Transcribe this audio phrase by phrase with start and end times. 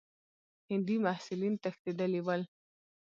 [0.69, 2.41] هندي محصلین تښتېدلي ول.